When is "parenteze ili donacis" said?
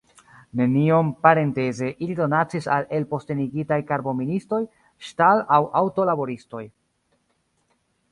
1.25-2.67